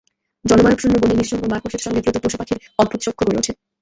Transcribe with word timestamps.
জনমানবশূন্য 0.45 0.95
বনে 1.01 1.15
নিঃসঙ্গ 1.15 1.43
মারকোসের 1.47 1.83
সঙ্গে 1.85 2.01
দ্রুত 2.01 2.17
পশুপাখির 2.17 2.59
অদ্ভুত 2.79 2.99
সখ্য 3.03 3.21
গড়ে 3.21 3.39
ওঠে। 3.39 3.51